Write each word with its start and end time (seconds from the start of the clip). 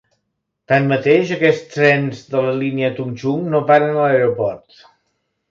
Tanmateix, 0.71 1.33
aquests 1.35 1.67
trens 1.75 2.23
de 2.33 2.41
la 2.47 2.55
línia 2.63 2.91
Tung 3.01 3.13
Chung 3.25 3.45
no 3.53 3.63
paren 3.69 3.95
a 3.95 4.01
l'aeroport. 4.01 4.83